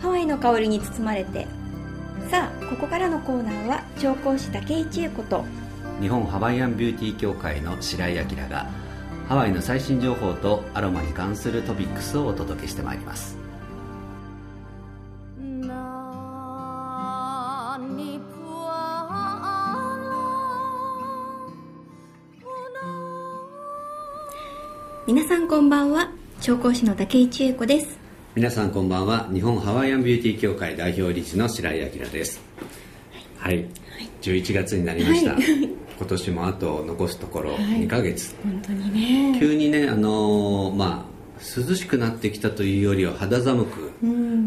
[0.00, 1.46] ハワイの香りに包まれて。
[2.30, 5.44] さあここからのコーナーは調香師竹井千恵子と。
[6.00, 8.66] 日本ハワイアンビューティー協会の白井明が
[9.28, 13.36] ハワイの最新情報とアロマに関するトピックスをお届けしてまいります。
[25.06, 26.10] 皆さんこんばんは。
[26.40, 28.07] 調香師の竹井千恵子です
[28.38, 29.28] 皆さんこんばんは。
[29.32, 32.40] 日本ハワイアンビューティー協会代表理事の白井明です。
[33.36, 33.66] はい、はい、
[34.22, 35.42] 11月になりました、はい、
[35.98, 39.36] 今年もあと残すところ2ヶ月、はい、本当にね。
[39.40, 41.04] 急にねあのー、ま
[41.36, 43.90] あ涼しくなってきたというよりは肌寒く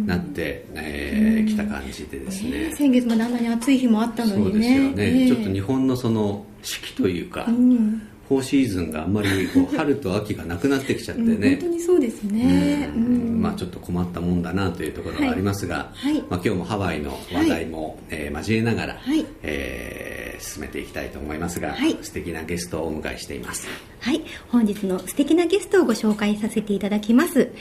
[0.08, 4.44] なって、えー、きた感じでですね、えー、先月もあんなに暑い日もあったのにね。
[4.44, 16.14] そうですよね、えー、ちょっと日本のその四季というか、うんフォーシーズンがあんまりこう 春と秋がなくなってきちゃってね、うん、本当にそうですね、うん、まあちょっと困ったもんだなというところがありますが、はい。
[16.30, 19.26] まあ、今日もハワイの話題も、はい、えー、交えながら、はい。
[19.44, 20.11] えー、
[20.42, 23.68] 進めていきたいと思いますが、はい、素敵なゲストをお迎えしています。
[24.00, 24.22] はい。
[24.50, 27.52] 本日の素敵なゲストをご紹介させていただきます、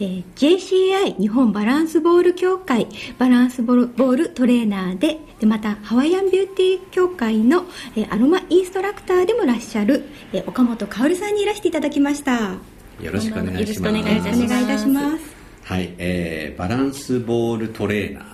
[0.00, 2.86] えー、JCI 日本バランスボール協会
[3.18, 7.64] バランスボールトレーナーででまたハワイアンビューティー協会の、
[7.96, 12.54] えー、アロマインストラクターでもいらっしゃる、えー、岡本香さんにいらしていただきました。
[13.00, 13.60] よろしくお願いします。
[13.60, 15.34] よろしくお願いいたします。
[15.64, 18.24] はい、えー、バランスボールトレーナー、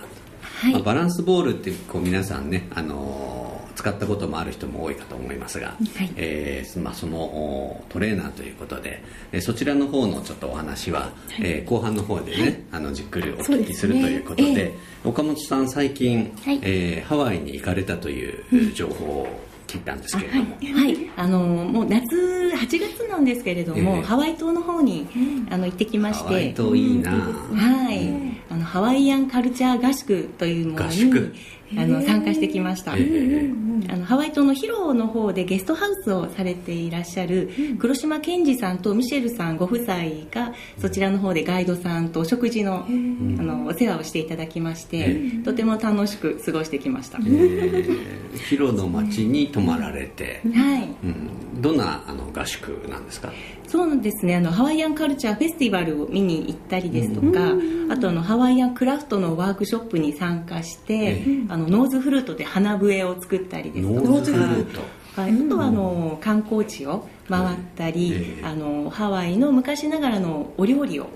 [0.41, 0.73] はい。
[0.73, 3.56] まあ、バランスボールってこう皆さんね、あのー
[3.87, 14.55] 使ったこともある人も多いかと思いますが、はい、えー、まあ、そのトレーナーということで、えそちらの方のちょっとお話は、はい、えー、後半の方でね、はい、あのじっくりお聞きするということで、ね。
[14.57, 19.27] えー、岡本さん最近、はい、えー、ハワイに行かれたという情報を、
[19.67, 22.15] 聞いたんですけれども、はい、はい、あのもう夏
[22.55, 25.05] 8月なんですけれども、えー、ハワイ島の方に、
[25.49, 26.27] あの行ってきまして。
[26.27, 28.09] ハワイ島いいな、はい、
[28.49, 31.33] あのハワイアンカルチャー合宿というものに
[31.75, 39.97] あの参加してきました、あのハワイ島のヒロの方でゲストハウスをされていらっしゃる黒島健二さんとミシェルさんご夫妻
[40.31, 53.33] がそちらの方でガイドさんとお食事のあのお世話をしていただきましてとても楽しく過ごしてきました、ヒロの町に泊まられて、はい、うん、どんなあの合宿なんですか？
[53.67, 54.37] そうですね。
[54.37, 57.51] あのハワイアンカルチャーフェスティバルを見に行ったりですとか、
[57.89, 64.09] あとあのハワイアンクラフトのワークショップに参加して、あのノーズフルートで花笛を作ったりですとか。
[64.09, 64.81] ノーズフルート。
[65.19, 71.07] はい、あとはあの観光地を回ったり、あのハワイの昔ながらのお料理を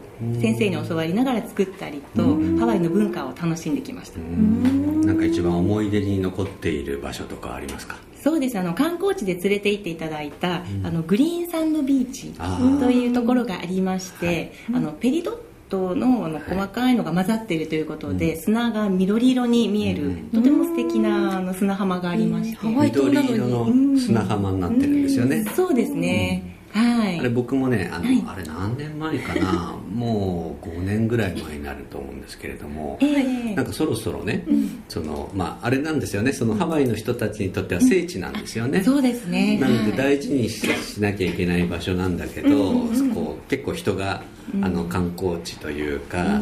[0.41, 2.23] 先生に教わりながら作ったりと
[2.59, 4.19] ハワイの文化を楽しんできました。
[4.19, 7.95] なんか一番思い出に残っている場所とかありますか？
[8.19, 8.57] そうです。
[8.57, 12.33] あの観光地で連れて行っていただいた、うん、あのグリーンサンドビーチ
[12.79, 15.37] というところがありまして、あのペリドッ
[15.71, 29.75] トのあの細かいのが混ざっているということで、はい、砂が緑色に見える、うん、とても素敵なあの砂浜がありまして、緑色の砂浜になってるんですよね、そうですね、はい、あれ僕もねあの、はい、あれ何年前かな？
[29.93, 36.31] もう5年ぐらい前になると思うんですけれども、えー、なんかそろそろね、うん、そのまあ、あれなんですよね。
[36.31, 39.57] そのハワイの人たちにとっては聖地なんですよね、うん、そうですね。
[39.59, 40.65] なので大事にし
[41.01, 44.23] なきゃいけない場所なんだけど、うん、こう結構人が
[44.61, 46.41] あの観光地というか、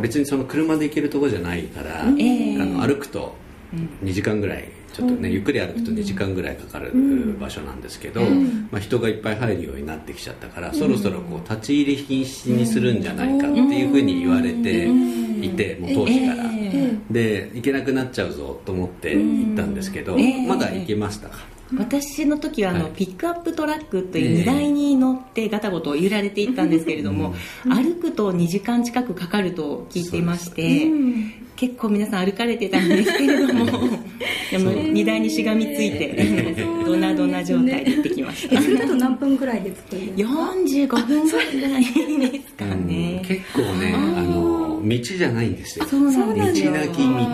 [0.00, 3.34] 別にその車で行けるとこじゃないから、えー、あの歩くと
[4.04, 6.92] 2時間ぐらいちょっとね、ゆっくり歩くと2時間ぐらいかかる
[7.40, 8.22] 場所なんですけど、
[8.70, 14.88] まあ、人がいっぱい入るようになってきちゃったから、そろそろこう立ち入り禁止にするんじゃないかっていうふうに言われて
[15.40, 16.44] いて、もう当時から、
[17.10, 20.16] で行けなくなっちゃうぞと思って行ったんですけど、
[20.46, 21.38] まだ行けましたか？
[21.76, 27.34] 私の時はあの、はい、ピックアップトラックという荷台に乗ってガタゴト揺られていったんですけれども、
[27.64, 30.86] 歩くと2時間近くかかると聞いていまして、
[31.58, 33.66] 結構皆さん歩かれてたんですけれども
[34.52, 38.62] でも荷台にしがみついてドナドナ状態で行ってきました。
[38.62, 45.84] それだと何分ぐらいで作るんですか？45分ぐらいですかね、うん、結構ねあの道じゃないんですよ。
[45.86, 46.72] そうなんですよ。
[46.72, 46.88] 道な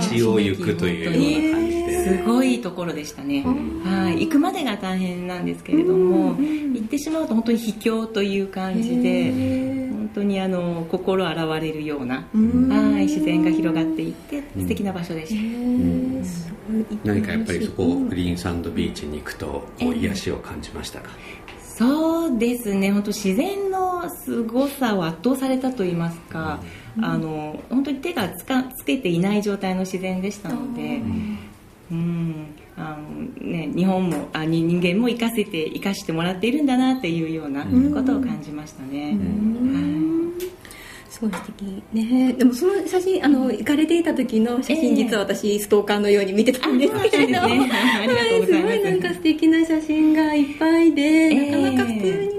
[0.09, 1.75] き道を行くというような感じ
[2.05, 3.45] すごいところでしたね、
[3.85, 4.25] はい。
[4.25, 9.84] 行くまでが大変なんですけれども、行ってしまうと本当に秘境という感じで本
[10.15, 15.43] 当にあの心洗われるような、はい自然が広がっていって素敵な場所でした、
[17.05, 19.47] 何かやっぱりそこグリーンサンドビーチに行くと
[19.79, 21.11] こう癒しを感じましたか、
[21.61, 22.93] そうですね。
[22.93, 26.61] 本当自然のすごさを圧倒されたと言いますか、
[26.97, 31.03] うん、あの本当に手がつかつけていない状態の自然でしたので、
[31.91, 39.17] うんあのね、日本もあ人間も生かせて生かしてもらっているんだなっていうようなことを感じましたね。
[41.09, 41.83] すごい素敵。
[41.93, 47.19] ねでもその写真あの行かれていた時の写真、実は私ストーカーのように見てたんですけど、すす。
[48.51, 52.34] ごいなんか素敵な写真がいっぱいで、なかなか普通にね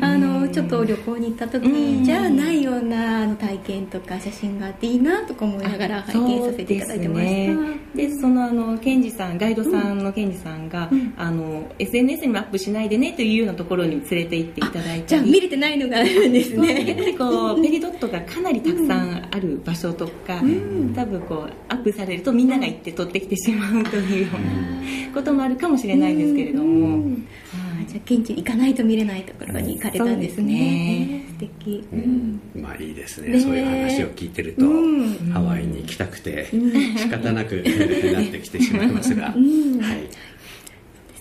[0.00, 7.56] あのちょっと旅行に行った時にじゃあないような体験とか写真があっていいなとか思いながら拝見させていただいてまし
[7.94, 7.96] た。
[7.96, 16.86] で、そのあのケンジさんガイドさんのケンジさんが、あの SNS にもアップしないでねというようなところに連れて行っていただいてじゃあ見れてないのがあるんですね。
[16.86, 20.40] やっぱりこうペリドットがかなりたくさんある場所とか、
[20.94, 27.16] 多分こうアップされるとみんなが行って撮ってきてしまうというようなこともあるかもしれないですけれども、
[27.90, 30.54] じゃあ現地に行かないと見れないところに行かれたんですね。
[30.54, 31.24] ね。
[31.28, 32.40] 素敵、うん。
[32.54, 33.40] まあいいですね。
[33.40, 34.64] そういう話を聞いてると、
[35.32, 36.48] ハワイに行きたくて
[36.96, 37.56] 仕方なく
[38.14, 40.30] なってきてしまいますが、はい。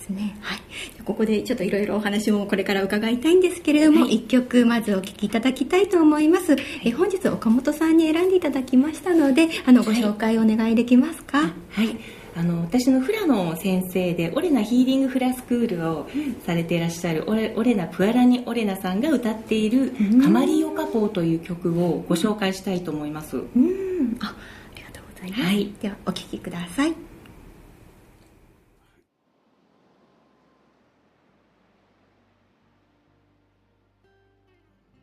[0.09, 0.35] ね。
[0.41, 0.59] はい、
[1.05, 6.55] ここでちょっといろいろお話もこれから伺いたいんですけれども、はい、1曲まずお聴きいただきたいと思います。
[6.83, 11.51] え本日岡本さんに選んでいただきましたのであのご紹介お願いできますか？
[11.69, 11.97] はい
[12.39, 16.07] あの私のフラの先生でオレナヒーリングフラスクールを
[16.45, 19.91] されていらっしゃるオレオレナ・プアラニ・オレナさんが歌っている
[20.23, 23.35] 「カマリオカポー」という曲をご紹介したいと思います。
[23.35, 24.17] うん。
[24.21, 24.33] あ
[24.73, 26.93] ありがとうございます、はい、ではお聴きください。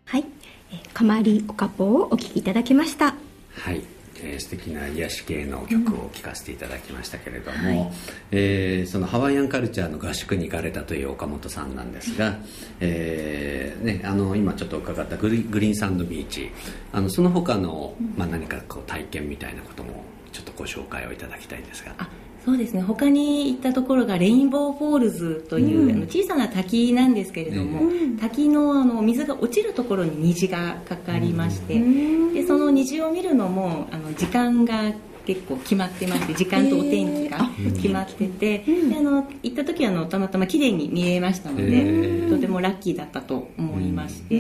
[0.06, 0.24] はい、
[0.72, 3.14] えー、カマリオカポーをお聴きいただきました。
[3.50, 7.92] はいえー、素敵な癒し系の曲を聴かせていただきましたけれども、うんはい、
[8.32, 12.38] えー、そのハワイアンカルチャーの合宿に行かれたという岡本さんなんですが、
[12.80, 16.50] えーね、あの今ちょっと伺ったグリグリーンサンドビーチ
[16.92, 22.25] あのその他の、まあ、何かこう体験みたいなこともちょっとご紹介をいただきたいんですが。
[22.46, 22.80] そうですね。
[22.80, 34.92] 他に行ったところがレインボーフォールズという、うん、あの小さな滝なんですけれども、うん、滝のあの水が落ちるところに虹がかかりまして、うん、でその虹を見るのもあの時間が
[35.26, 44.38] 結構決まってまして時間とお天気が決まってて、であの行った時はあのたまたま綺麗に見えましたのでとてもラッキーだったと思いまして、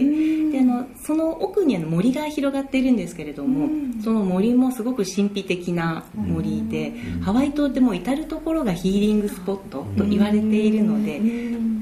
[0.52, 3.68] であのその奥にあの森が広がっているんですけれども、
[4.02, 6.92] その森もすごく神秘的な森で、
[7.22, 11.20] ハワイ島ってもう至る所がヒーリングスポットと言われているので、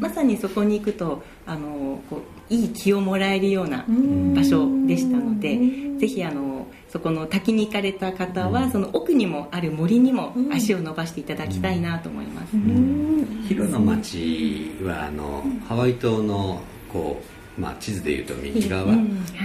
[0.01, 3.85] まさにそこに行くとあのこういい気をもらえるような
[4.35, 5.59] 場所でしたので、
[5.99, 6.54] ぜひあの
[6.95, 12.57] そこの滝に行かれた方は、その奥にもある森にも足を伸ばしていただきたいなと思います、
[13.49, 16.61] 広の町はあの、ハワイ島の
[16.93, 18.95] こうまあ、地図でいうと右側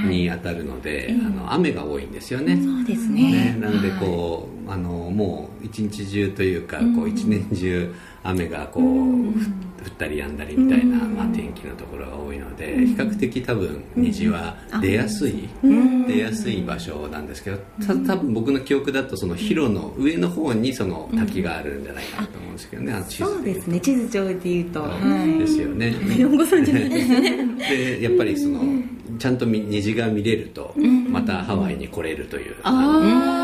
[0.07, 2.56] に当たるので、あの雨が多いんですよね。
[2.56, 3.54] そうですね。
[3.54, 7.94] ねなのでこう、あのもう一日中というか、こう一年中
[8.24, 9.34] 雨がこう、降っ
[9.97, 15.49] たりやんだりみたいな、まあ、天気のところが多いので、比較的多分虹は出やすい、
[16.07, 24.61] 出やすい場所なんですけどた多分僕の記憶だとその広の上の方にその滝があるんじゃないかなと思うんですけどね、そうですね地図上でい。
[24.61, 24.87] うと、
[25.39, 25.91] ですよね。
[25.91, 28.61] でやっぱりその
[29.17, 30.73] ちゃんと虹が見れると、
[31.09, 33.38] またハワイに来れるという、ああ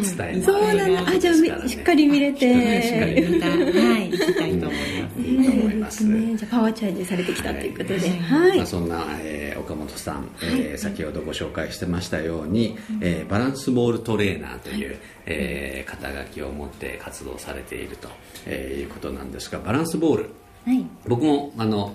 [0.00, 2.82] 伝えそうなんだあじゃあしっかり見れて。
[2.82, 3.54] しっかり見たは
[3.98, 5.20] い行きたいと思います。
[5.20, 8.56] いいと思います、ね、じゃあパワーチャージされてきたということで、はい。
[8.58, 14.96] まあ、そんな、えー、岡本さん、えー、先ほどご紹介してましたように、えー、バランスボールトレーナーという、
[15.26, 18.08] えー、肩書きを持って活動されていると、
[18.46, 20.30] えー、いうことなんですがバランスボール、
[20.64, 21.94] はい、僕もあの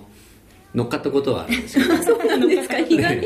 [0.74, 1.96] 乗っかったことはあるんですけど。
[2.02, 2.78] そうなんですか？
[2.80, 3.16] 意外。
[3.18, 3.22] に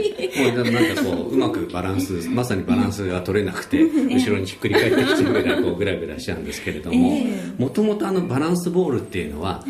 [0.55, 7.21] もうなんかこううまくバランスまさにバランスが取れなくて 後ろにひっくり返ってきちゃうぐらいこうグラグラしちゃうんですけれども
[7.59, 9.65] もともとあのバランスボールっていうのは、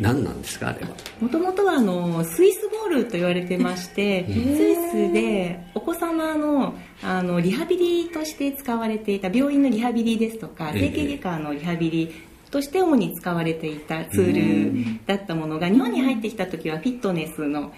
[0.00, 0.68] 何なんですか？
[0.68, 0.88] あれは。
[1.20, 4.74] もともとはあのスイスボールと言われてましてスイ
[5.08, 12.10] スでお子様のあのリハビリとして使われていた病院のリハビリですとか整形外科のリハビリ
[12.52, 17.72] として主に使われていたツールだったものが日本に入ってきた時はフィットネスの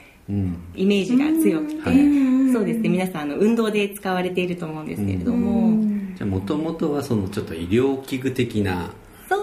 [0.75, 2.89] イメージが強くて、そうですね。
[2.89, 5.95] 皆さんあの運動で使われていると思うんですけれども。
[6.17, 8.91] じゃあもともとはそのちょっと医療器具的な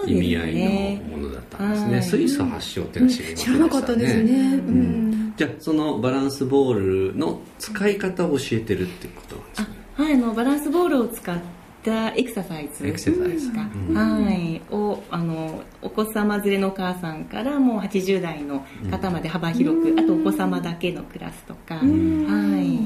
[0.06, 10.14] 意味合いのものだったんですね、ね、スイス発祥っていうのは知りませんでしたね、知らなかったですね、うん、じゃあそのバランスボールの使い方を教えてるってことなんですかはい。
[10.14, 13.50] あのバランスボールを使ってたエクササイズエクササイズ。
[13.52, 13.60] か、
[13.94, 22.78] はい、をあのお子様連れのお母さんからもう80代の方まで幅広く、あとお子様だけのクラスとか、はい。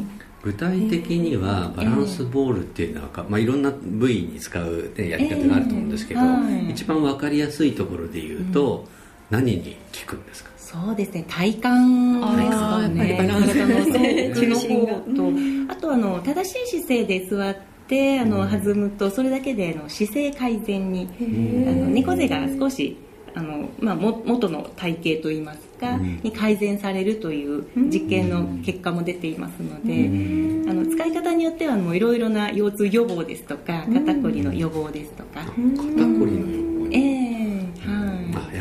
[0.43, 8.87] 具体的にはバランスボールっていうのは、えー、まあ、いろんな部位に使う、ね、やり方があると思うんですけど、えーはい、一番分かりやすいところで言うと、
[9.29, 9.77] 何に
[10.07, 10.51] 効くんですか？
[10.57, 11.25] そうですね。
[11.29, 13.17] 体幹ですかね。
[13.17, 14.79] 体のそう。
[14.79, 17.76] の方と、あとあの正しい姿勢で座って
[18.21, 22.97] あの弾むとそれだけでの姿勢改善にあの猫背が少し
[23.35, 36.66] あの、まあ、も元の体型といいますか、に改善されるという実験の結果も出ていますので、あの使い方によってはもういろいろな腰痛予防ですとか肩こりの予防ですとか、肩こりの予防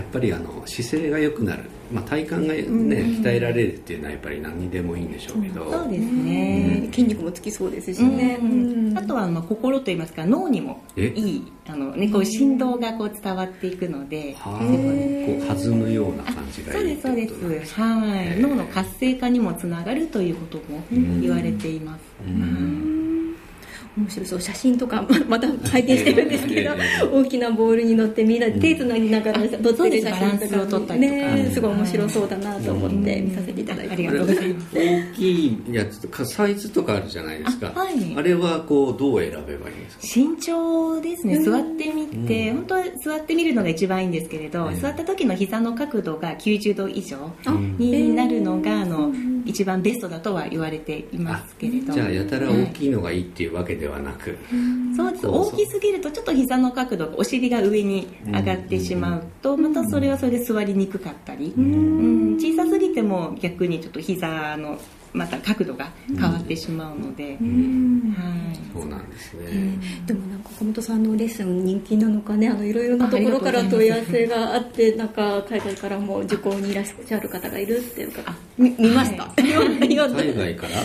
[0.06, 1.64] っぱりあの姿勢が良くなる。
[1.92, 2.54] まあ、体幹がね、
[3.22, 8.40] 鍛えられるっていうのはやっぱり何にでもいいんでしょうけど、そうですね、筋肉もつきそうですしね、
[8.96, 17.80] あとはまあ心といいますか脳にもいいあの、ね、こう振動がこう伝わっていくので、こう弾むような感じがいいそうですそうです。
[17.80, 18.40] はい。
[18.40, 20.84] 脳の活性化にもつながるということも
[21.22, 22.02] 言われています、
[23.98, 24.42] 面白そう。
[24.42, 26.72] 写真とかまた拝見してるんですけど、
[27.12, 34.76] 大きなボールに乗ってみんな手つなぎながら撮ってる写真とかねすごい面白そうだなと思って見させていただいて、ありがとうございます。
[34.76, 37.72] 大きいやつとかサイズとかあるじゃないですか。
[37.76, 40.30] あ,、はい、あれはこうどう選べばいいんですか？
[40.32, 41.40] 身長ですね。
[41.44, 47.32] 座ってみて、本当は座ってみるのが一番いいんですけれど、座った時の膝の角度が90度以上
[47.78, 49.12] になるのがあの
[49.46, 51.94] 一番ベストだとは言われていますけれど。
[51.94, 54.38] じゃあやたら大きいのがいいっていうわけではなく、
[54.96, 55.28] そうです。
[55.28, 64.78] 大きすぎるとちょっと膝の角度お尻が上に上がってしまうとまたそれはそれで座りにくかったり、うん、小さすぎても逆にちょっと膝の
[65.16, 67.38] また角度が変わってしまうので、はい、
[68.74, 79.34] そうなんですね、でもなんか岡本さんのレッスン人気なのかねあのいろいろなところから問い合わせがあってなんか海外からも受講にいらっしゃる方がいるっていうか 見ました、
[80.24, 80.84] 海外から、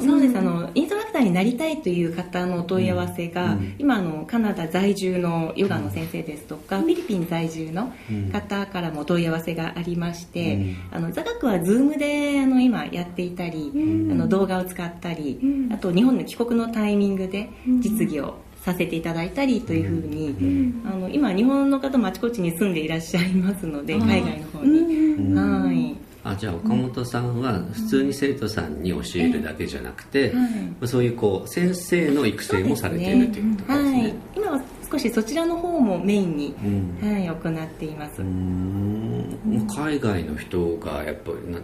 [0.00, 7.92] そうですあのインストラクターになりたいという方の問い合わせが、今あのカナダ在住のヨガの先生ですとか、フィリピン在住の
[8.32, 15.40] 方からも問い合わせがありまして、あの座学は Zoom であの今やっていたりあの動画を使ったり、
[15.72, 25.96] あと日本の帰国のタイミングで実技をさせていただいたりというふうに、あの今日本の方もあちこちに住んでいらっしゃいますので海外の方に、はい。
[26.26, 30.40] あじゃあ岡本さんは普通に生徒さんに教えるだけじゃなくて、は
[30.82, 38.22] い、そういうこう先生の育成もされているということですね、はい、今は少しそちらの方もメインに、うん、はい、行っています。
[38.22, 41.58] 海外の人がやっぱりな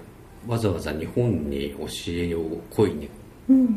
[0.47, 3.11] わざわざ日本に教えを恋に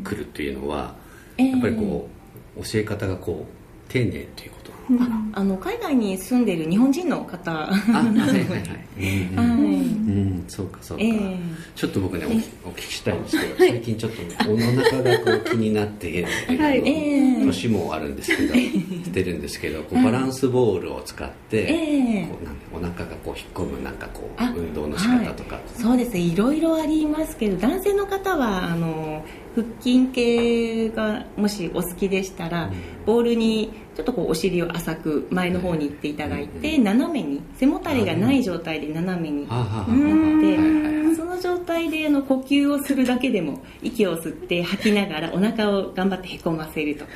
[0.02, 0.94] 来るっていうのは、
[1.38, 2.08] うん、やっぱりこ
[2.56, 4.56] う、教え方がこう丁寧というこ
[4.88, 7.50] とあの海外に住んでる日本人の方。
[7.52, 8.94] あはいはいはい。
[8.96, 11.38] うん、そうかそうか、えー、
[11.74, 12.26] ちょっと僕ね
[12.64, 16.78] お聞きしたいんですけど最近ちょっとお腹がこう気になって、はい。
[16.78, 26.14] えー、年もあるんですけどしてるんですけどこうバランスボールを使って、えー、こうなんお腹がこう引っ込むなんかこう運動の仕方とか、はい、そうです。
[26.14, 29.24] ねいろいろありますけど男性の方はあの
[29.54, 32.70] 腹筋系がもしお好きでしたら、
[33.06, 39.86] ボールにちょっとこうお尻を浅く前の方に行っていただいて、斜めに背もたれがない状態で斜めになっ
[40.40, 47.10] てその状態であの呼吸をするだけでも息を吸って吐きながらお腹を頑張ってへこませるとか。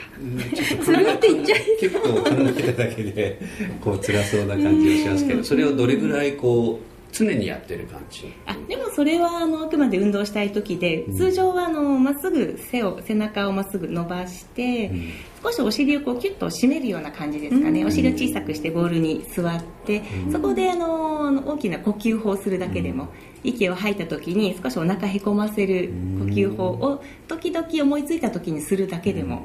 [0.84, 3.40] それって言っちゃい結構考えただけで
[3.80, 8.32] こう辛そうな感じがしますけどそれをどれぐらいこう常にやってる感じ。
[8.46, 15.12] あでもそれはあのあくまで運動したい時で、うん、通常はあのまっすぐ背を背中をまっすぐ伸ばして、うん、
[15.42, 23.08] 少しお尻をこうキュッと締めるような感じですかね、うん、お尻を小さくしてボールに座って、そこであの大きな呼吸法をするだけでも、
[23.44, 29.42] 息を吐いた時に少しお腹へこませる呼吸法を時々思いついた時にするだけでも、は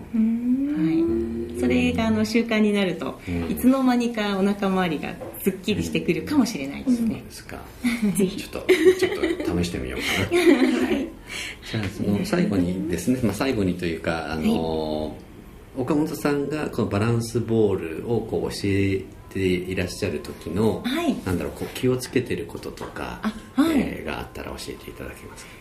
[1.57, 1.59] い。
[1.59, 3.19] それがあの習慣になると、
[3.49, 7.57] いつの間にかお腹周りがすっきりしてくるかもしれないですね、ですか。
[8.15, 8.37] ぜひ。
[8.37, 8.67] ちょっと
[8.99, 10.41] ちょっと試してみようかな、
[10.87, 11.07] はい、
[11.71, 15.11] じゃあその最後にですね、まあ、最後にというかあの、はい、
[15.77, 23.79] 岡本さんがこのバランスボールをこう教えていらっしゃる時の、はい、なんだろうこう気をつけてることとかあ、はい。
[23.79, 25.51] えー、があったら教えていただけますか？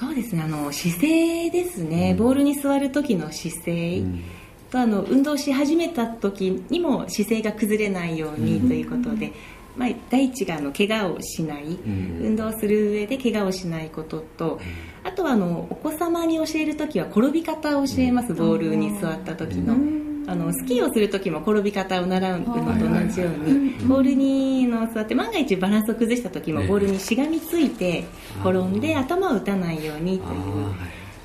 [0.00, 4.22] そうですねあの姿勢ですね、うん、ボールに座る時の姿勢、うん。
[4.70, 9.32] とあの運動し始めた時にも姿勢が崩れないようにということで、
[9.76, 14.60] まあ、第一があの怪我をしない、運動する上で怪我をしないことと、
[15.02, 20.02] あとはあのお子様に教える時は転び方を教えます、ボールに座った時の。
[20.24, 22.62] あのスキーをする時も転び方を習うのと同
[23.08, 28.04] じようにボールにの座って万が一バランスを崩した時もボールにしがみついて
[28.40, 30.40] 転んで頭を打たないようにという。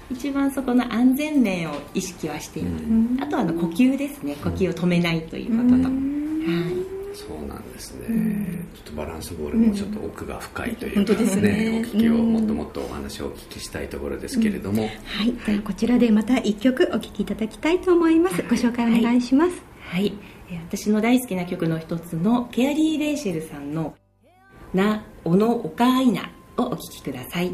[0.10, 2.86] 一番そこの安全面を意識はしています、
[3.24, 4.36] あとはあの呼吸ですね。
[4.42, 6.77] 呼吸を止めないということと、はい
[7.18, 11.50] そうなんですね、うん、ちょっとバランスボールもちょっと奥が深いというかですね。
[11.50, 15.34] うん、ねお聞きをもっともっとお話をお聞きしたいところですけれども、はい。
[15.34, 18.44] ではこちらでまた一曲お聴きいただきたいと思います。
[18.44, 19.64] ご紹介お願いします。
[19.80, 20.14] はい、
[20.48, 23.96] はい、私の大好きな曲の一つのケアリー・レイシェルさんの
[24.76, 27.52] 「なおのおかいな」をお聴きください。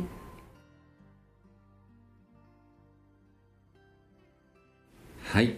[5.23, 5.55] はい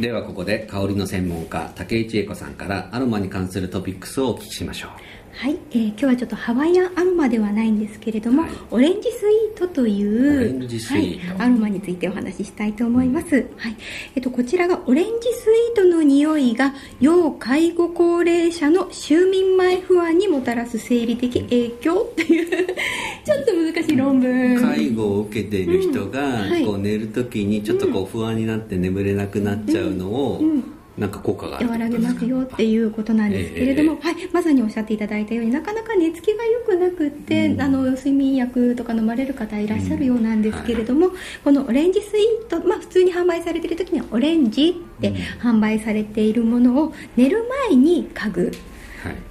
[0.00, 5.23] ではここで香りの専門家竹内恵子さんからアロマに関するトピックスをお聞きしましょう。
[5.36, 13.76] はい、えー、今日はちょっとハワイアンアロマではないんですけれども、はい、オレンジスイートというはい、アロマについてお話ししたいと思います、うん、はい。
[14.14, 22.66] えっと、こちらがオレンジスイートの匂いが要介護高齢者の就眠前不安にもたらす生理的影響っていう
[23.26, 24.60] ちょっと難しい論文。
[24.60, 30.50] 介護を受けている人が、こう寝るときにちょっとこう不安になって眠れなくなっちゃうのを、うん。
[30.50, 48.52] うんなんか効果が和らげますよっていうことなんですけれども、えー、はい、まさにおっしゃっていただいたようになかなか寝つきが良くなくって、うん、あの睡眠薬とか飲まれる方いらっしゃるようなんですけれども、うんはい、このオレンジスイート、まあ、普通に販売されている時にはオレンジって販売されているものを寝る前に嗅ぐ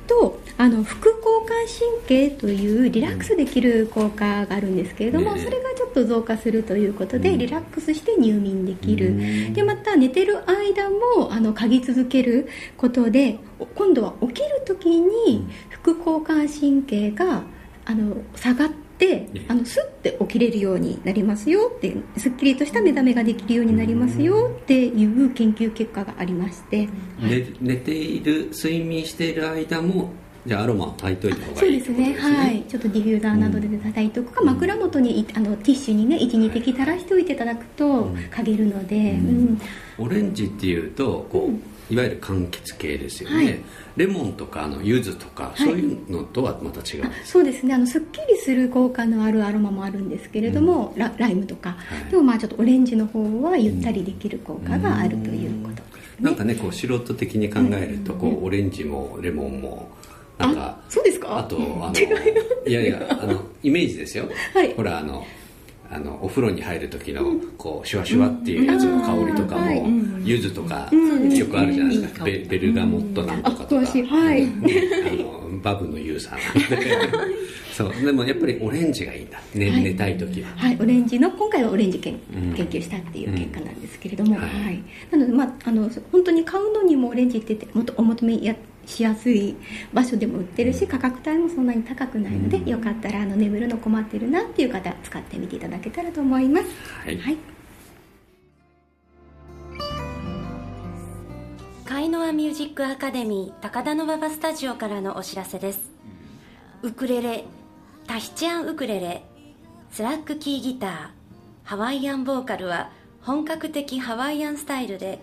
[0.06, 13.40] と、あの副交感神経というリラックスできる効果があるんですけれども、それがちょっと増加するということで、リラックスして入眠できる、でまた寝てる間もあの嗅ぎ続けることで
[13.76, 17.44] 今度は起きる時に副交感神経が
[17.86, 26.88] あの下がってであのスッて起きれるようになりますよってすっきりとした目覚めができるようになりますよっていう研究結果がありまして、
[27.20, 30.12] 寝寝ている睡眠している間も
[30.46, 32.14] じゃあアロマ焚いといた方がいい、ね、そうですね。
[32.20, 32.64] はい。
[32.64, 39.62] ちょっとディフューザーなどで焚いておくか、うん、枕元にあのティッシュにね12滴垂らしておいていただくと嗅げるので、うん、
[40.00, 43.60] オレンジっていうとこう、いわゆる柑橘系ですよね、はい。
[43.96, 47.74] レモンとかあの柚子とか、はい、そういうのとはまた違うそうですね。
[47.74, 55.84] あのすっきりする効果のあるアロマもあるんですけれども、うん、ラライムとか、はい、でもまあちょっとオレンジの方はゆったりできる効果があるということで
[56.20, 59.90] なんかねこう素人的に考えるとこう、オレンジもレモンも
[60.38, 61.40] なんかそうですか？
[61.40, 61.94] あとあの
[62.68, 65.26] いやいやあのイメージですよ、はい、ほらあの
[65.92, 67.24] あのお風呂に入る時の
[67.58, 69.88] こうシュワシュワっていうやつの香りとかも、
[70.24, 74.48] 柚子とかよくあるじゃないですか、ベベルガモットなんとかとか、はい、あ
[75.16, 76.88] のバブのユーザーなんで。
[77.74, 78.06] そう。
[78.06, 79.40] でもやっぱりオレンジがいいんだ。
[79.54, 80.50] 寝,、寝たい時は。
[80.56, 82.20] はいオレンジの今回はオレンジ研,、
[82.56, 84.84] 研究したっていう結果なんですけれども、はい。
[85.12, 89.56] なのでまああの本当に買うのにもオレンジってもっとお求めやしやすい
[89.94, 96.68] 場所でも売ってるし価格帯もそんなに高くないので、よかったらあの眠るの困ってるなっていう方使ってみていただけたらと思います。
[97.06, 97.38] はい、はい。
[101.86, 105.80] カイノアミュージックアカデミー高田馬場スタジオからのお知らせです。
[106.82, 107.46] ウクレレ
[108.08, 109.24] タヒチアンウクレレ
[109.92, 111.10] スラックキーギター
[111.64, 112.92] ハワイアンボーカルは
[113.22, 115.20] 本格的ハワイアンスタイルで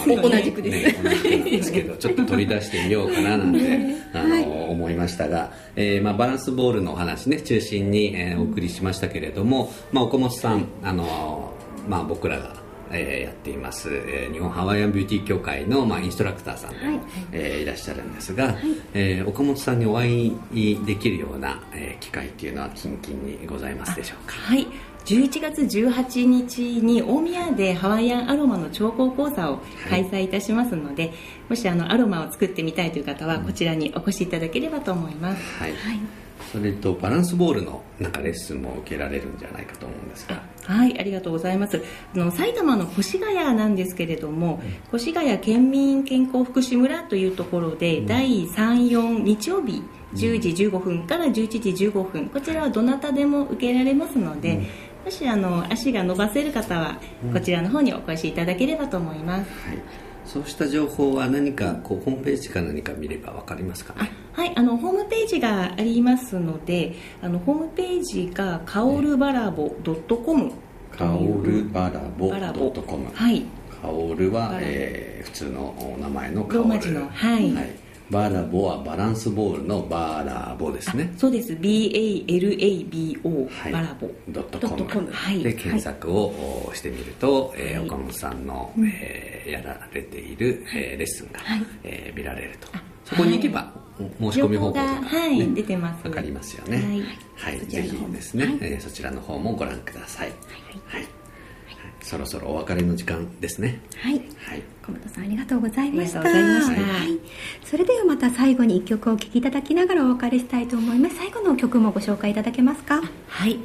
[0.07, 3.79] 同じくです、ね、同じくなんですけどちょっと取り出してみようかななんて、
[4.13, 11.46] あの思いましたが、えーまあ、バランスボールのお話ね中心に、えー、お送りしましたけれども、まあ、岡本さんあの
[11.87, 12.53] まあ、僕らが、
[12.91, 16.99] えー、やっています、えー、日本ハワイアンビューティー協会の、まあ、インストラクターさんで、はい、
[17.31, 18.55] えー、いらっしゃるんですが、はい、
[18.93, 24.33] えー、岡本さんにお会いできるような、えー、機会っていうのは近々にございますでしょうか。
[24.35, 24.67] はい。
[25.05, 31.13] 11月18日に大宮でハワイアンアロマの調香講座を開催いたしますので、はい、
[31.49, 40.41] もしあのアロマを作ってみたいという方はこちらにお越しいただければと思います、はい、はいそれとバランスボールのなんかレッスンも受けられるんじゃないかと思うんですが。
[40.63, 41.81] はいありがとうございます。
[42.15, 49.83] あの埼玉の越谷なんですけれども、うん、越谷県民健康福祉村というところで、うん、第34日曜日
[50.13, 54.67] 10時15分から11時15分こちらはどなたでも受けられますので、うん。
[55.07, 56.99] もしあの足が伸ばせる方は
[57.31, 59.77] こちらの方にお越しいただければと思います、はい、
[60.27, 64.11] そうした情報は何かこうホームページか何か見れば分かりますかね？
[64.33, 70.51] はいあのホームページがありますのであのホームページがカオルバラボ .com
[70.95, 72.29] カオルバラボ
[72.71, 73.45] .com はい
[73.81, 76.63] カオルは、えー、普通のお名前のカオル。
[76.63, 81.13] ローマ字のはい、はいバラボはバランスボールのバラボですね。
[81.17, 81.53] そうです。
[81.53, 84.09] BALABO、はい、バラボ。
[84.29, 91.65] ドットコム、はい、で検索をしてみると、はい、えー、岡本さんの、えー、やられている、えー、レッスンが、はい。
[91.83, 92.67] えー、見られると。
[93.03, 93.73] そこに行けば、
[94.19, 96.07] 申し込み方法が、ね、はい、出てます。
[96.07, 96.77] わかりますよね。
[97.37, 100.29] はい、はい、ぜひですね、はい、えー、そちらの方もご覧ください。
[100.85, 101.07] はい
[102.01, 103.81] そろそろお別れの時間ですね。
[103.97, 106.19] はい、はい、小本さんありがとうございました。
[106.19, 107.19] はい、
[107.63, 111.15] それではまた最後に一曲お聴きいただきながらお別れしたいと思います。
[111.17, 113.01] 最後の曲もご紹介いただけますか？
[113.27, 113.59] はい。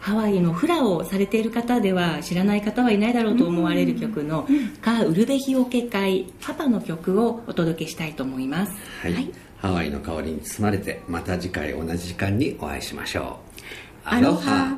[0.00, 4.46] ハワイのフラをされている方では知らない方はいないだろうと思われる曲の
[4.82, 13.40] 「カ・ウルベヒオケ会パパ」の曲をお届けしたいと思います、はい、はい、ハワイの香りに包まれてまた次回同じ時間にお会いしましょ
[14.04, 14.08] う。
[14.10, 14.76] アロハ